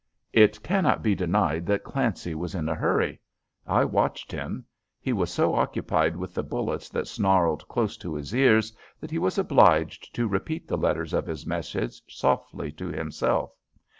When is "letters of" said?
10.75-11.27